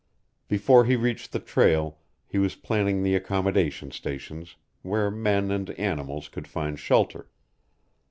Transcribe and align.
Before 0.47 0.85
he 0.85 0.95
reached 0.95 1.31
the 1.31 1.37
trail 1.37 1.99
he 2.25 2.39
was 2.39 2.55
planning 2.55 3.03
the 3.03 3.13
accommodation 3.13 3.91
stations, 3.91 4.55
where 4.81 5.11
men 5.11 5.51
and 5.51 5.69
animals 5.79 6.27
could 6.27 6.47
find 6.47 6.79
shelter. 6.79 7.29